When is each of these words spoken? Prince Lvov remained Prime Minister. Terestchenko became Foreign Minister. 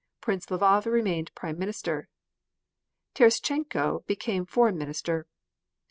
Prince 0.19 0.47
Lvov 0.47 0.87
remained 0.87 1.29
Prime 1.35 1.59
Minister. 1.59 2.09
Terestchenko 3.13 4.03
became 4.07 4.47
Foreign 4.47 4.75
Minister. 4.75 5.27